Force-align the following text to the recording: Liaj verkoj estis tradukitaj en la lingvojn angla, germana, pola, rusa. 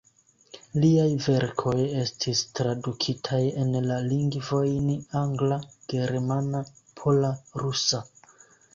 Liaj 0.85 1.09
verkoj 1.25 1.73
estis 2.05 2.41
tradukitaj 2.61 3.43
en 3.65 3.77
la 3.91 4.01
lingvojn 4.09 4.91
angla, 5.23 5.63
germana, 5.97 6.67
pola, 7.05 7.35
rusa. 7.67 8.07